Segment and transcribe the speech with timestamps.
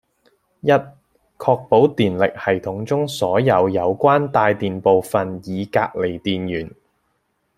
[0.61, 0.71] （一）
[1.37, 6.71] 確保電力系統中所有有關帶電部分已隔離電源